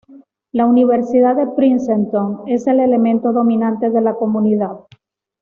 La 0.51 0.65
Universidad 0.65 1.35
de 1.35 1.45
Princeton 1.55 2.41
es 2.47 2.65
el 2.65 2.79
elemento 2.79 3.31
dominante 3.33 3.91
de 3.91 4.01
la 4.01 4.15
comunidad. 4.15 4.79